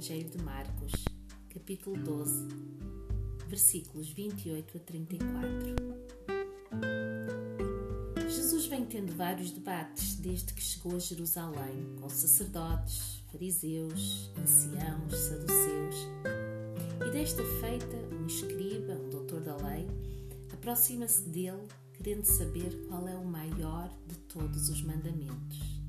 [0.00, 0.92] Evangelho de Marcos,
[1.50, 2.48] capítulo 12,
[3.48, 5.20] versículos 28 a 34.
[8.26, 16.08] Jesus vem tendo vários debates desde que chegou a Jerusalém com sacerdotes, fariseus, anciãos, saduceus.
[17.06, 19.86] E desta feita, um escriba, um doutor da lei,
[20.50, 25.80] aproxima-se dele querendo saber qual é o maior de todos os mandamentos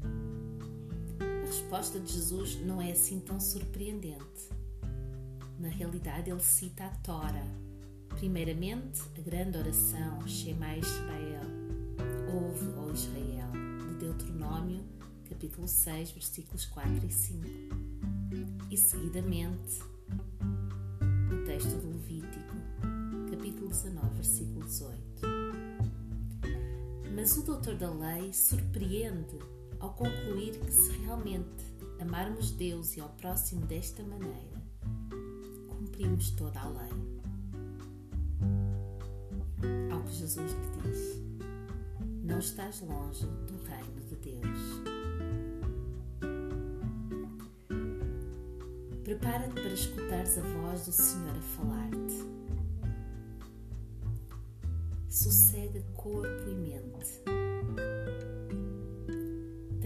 [1.52, 4.50] resposta de Jesus não é assim tão surpreendente.
[5.60, 7.46] Na realidade, ele cita a Tora.
[8.08, 11.44] Primeiramente, a grande oração Shema Israel,
[12.34, 13.52] Ouve, ó Israel,
[13.90, 14.82] de Deuteronômio,
[15.28, 17.46] capítulo 6, versículos 4 e 5.
[18.70, 19.82] E seguidamente,
[21.34, 22.56] o texto do Levítico,
[23.30, 25.02] capítulo 19, versículo 18.
[27.14, 29.38] Mas o doutor da lei surpreende
[29.82, 31.66] ao concluir que se realmente
[32.00, 34.62] amarmos Deus e ao próximo desta maneira,
[35.68, 36.92] cumprimos toda a lei.
[39.92, 41.22] Ao que Jesus lhe diz:
[42.24, 44.82] Não estás longe do reino de Deus.
[49.04, 52.32] Prepara-te para escutares a voz do Senhor a falar-te.
[55.10, 57.41] Sossega corpo e mente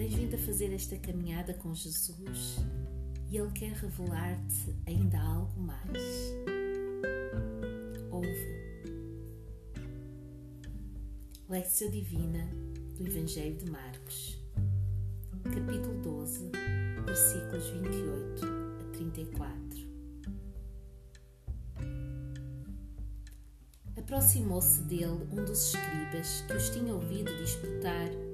[0.06, 2.58] Tens vindo a fazer esta caminhada com Jesus
[3.28, 6.32] e Ele quer revelar-te ainda algo mais.
[8.12, 8.48] Ouve.
[11.50, 12.48] Lecção Divina
[12.96, 14.40] do Evangelho de Marcos,
[15.44, 16.52] capítulo 12,
[17.04, 19.56] versículos 28 a 34.
[23.98, 28.25] Aproximou-se dele um dos escribas que os tinha ouvido disputar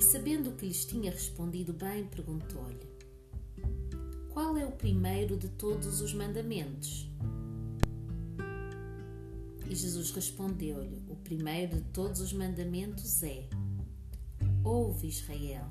[0.00, 2.88] e, sabendo que lhes tinha respondido bem, perguntou-lhe:
[4.30, 7.06] Qual é o primeiro de todos os mandamentos?
[9.68, 13.46] E Jesus respondeu-lhe: O primeiro de todos os mandamentos é:
[14.64, 15.66] Ouve, Israel,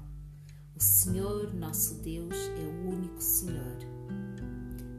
[0.75, 3.77] o Senhor nosso Deus é o único Senhor.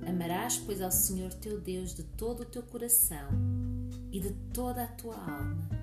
[0.08, 3.28] Amarás, pois, ao Senhor teu Deus de todo o teu coração
[4.10, 5.79] e de toda a tua alma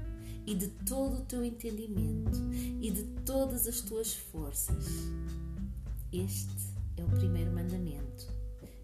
[0.48, 2.40] e de todo o teu entendimento
[2.82, 4.86] e de todas as tuas forças.
[6.12, 6.56] Este
[6.96, 8.32] é o primeiro mandamento.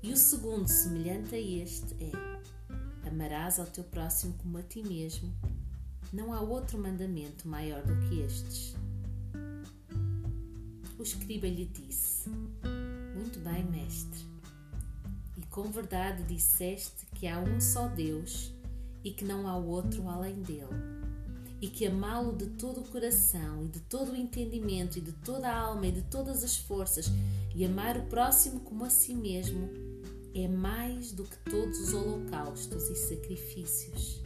[0.04, 5.34] E o segundo, semelhante a este, é: Amarás ao teu próximo como a ti mesmo.
[6.12, 8.76] Não há outro mandamento maior do que estes.
[11.00, 14.26] O escriba lhe disse: Muito bem, mestre.
[15.38, 18.52] E com verdade disseste que há um só Deus
[19.02, 20.93] e que não há outro além dele
[21.64, 25.48] e que amá-lo de todo o coração e de todo o entendimento e de toda
[25.48, 27.10] a alma e de todas as forças
[27.56, 29.70] e amar o próximo como a si mesmo
[30.36, 34.22] é mais do que todos os holocaustos e sacrifícios.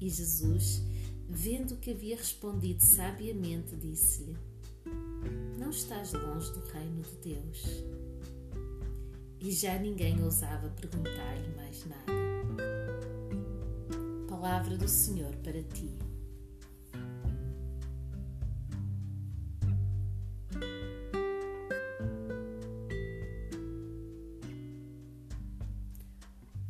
[0.00, 0.80] E Jesus,
[1.28, 4.36] vendo que havia respondido sabiamente, disse-lhe:
[5.58, 7.64] Não estás longe do reino de Deus.
[9.40, 12.21] E já ninguém ousava perguntar-lhe mais nada
[14.42, 15.96] palavra do Senhor para ti.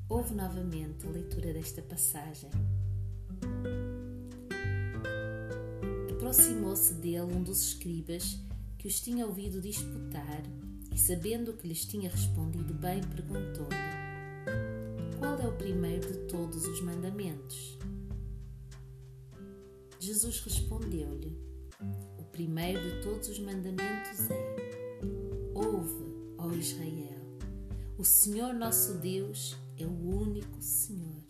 [0.07, 2.51] Ouve novamente a leitura desta passagem.
[6.11, 8.39] Aproximou-se dele um dos escribas
[8.77, 10.43] que os tinha ouvido disputar
[10.93, 14.02] e, sabendo que lhes tinha respondido bem, perguntou-lhe:
[15.23, 17.79] qual é o primeiro de todos os mandamentos?
[20.01, 21.41] Jesus respondeu-lhe:
[22.19, 24.57] O primeiro de todos os mandamentos é:
[25.55, 27.23] Ouve, ó Israel,
[27.97, 31.23] o Senhor nosso Deus é o único Senhor.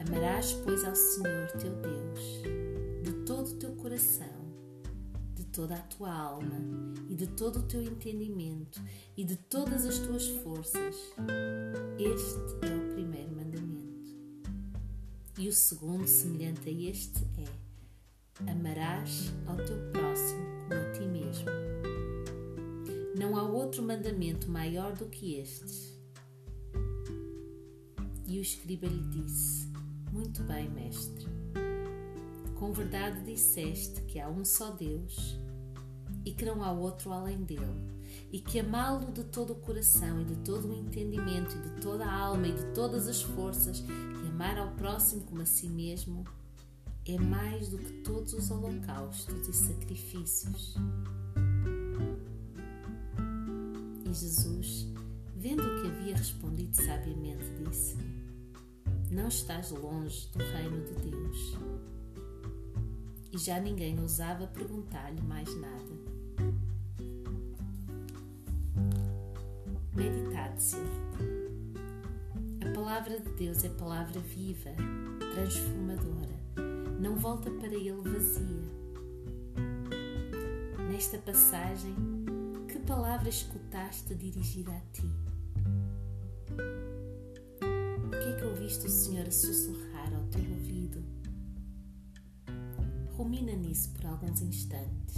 [0.00, 2.42] Amarás, pois, ao Senhor teu Deus
[3.04, 4.35] de todo o teu coração,
[5.56, 6.60] toda a tua alma
[7.08, 8.80] e de todo o teu entendimento
[9.16, 10.94] e de todas as tuas forças.
[11.98, 12.86] Este é o
[15.38, 21.44] e o segundo, semelhante a este, é: Amarás ao teu próximo como a ti mesmo.
[23.18, 25.94] Não há outro mandamento maior do que estes.
[28.26, 29.70] E o escriba lhe disse:
[30.10, 31.26] Muito bem, mestre.
[32.58, 35.36] Com verdade disseste que há um só Deus
[36.26, 37.80] e que não há outro além dele,
[38.30, 42.04] e que amá-lo de todo o coração e de todo o entendimento e de toda
[42.04, 43.82] a alma e de todas as forças
[44.36, 46.22] amar ao próximo como a si mesmo
[47.06, 50.74] é mais do que todos os holocaustos e sacrifícios.
[54.04, 54.88] E Jesus,
[55.34, 58.04] vendo o que havia respondido sabiamente, disse-lhe:
[59.10, 61.56] Não estás longe do reino de Deus.
[63.32, 65.85] E já ninguém ousava perguntar-lhe mais nada.
[69.96, 70.78] Meditácia.
[72.60, 74.70] A palavra de Deus é palavra viva,
[75.32, 76.38] transformadora.
[77.00, 78.76] Não volta para ele vazia.
[80.90, 81.94] Nesta passagem,
[82.68, 85.10] que palavra escutaste dirigida a ti?
[88.04, 91.02] O que é que ouviste o Senhor a sussurrar ao teu ouvido?
[93.12, 95.16] Rumina nisso por alguns instantes.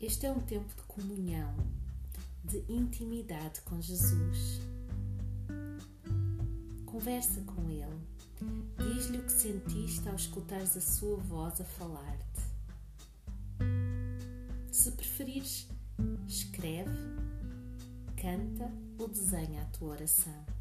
[0.00, 1.54] Este é um tempo de comunhão,
[2.44, 4.60] de intimidade com Jesus.
[6.84, 8.00] Conversa com Ele.
[8.76, 12.42] Diz-lhe o que sentiste ao escutares a sua voz a falar-te.
[14.70, 15.68] Se preferires,
[16.26, 16.98] escreve,
[18.16, 20.57] canta ou desenha a tua oração.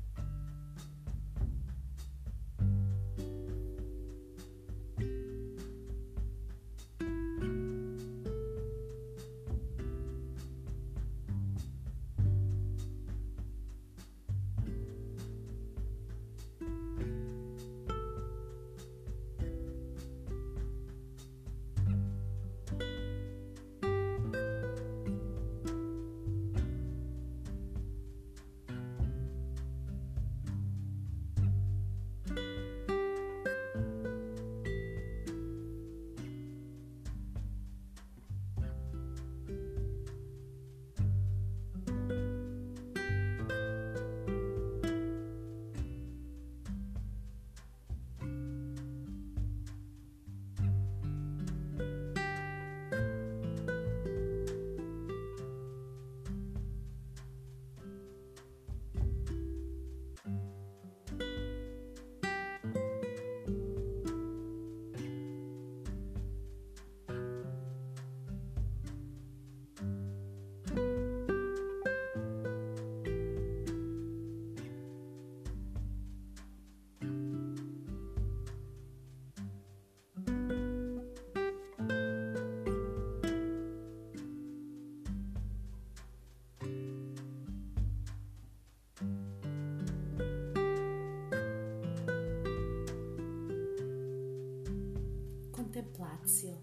[96.07, 96.57] Contemplatio.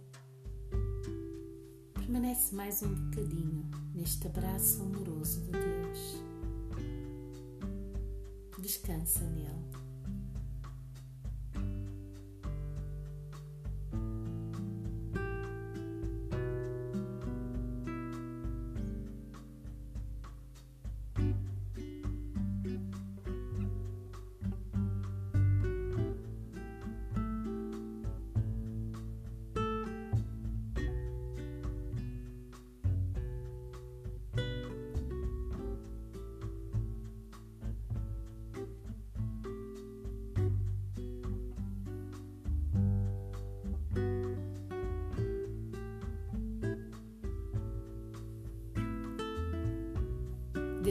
[1.95, 6.23] Permanece mais um bocadinho neste abraço amoroso de Deus.
[8.59, 9.84] Descansa nele.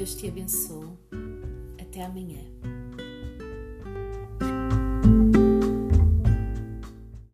[0.03, 0.97] Deus te abençoe.
[1.79, 2.41] Até amanhã.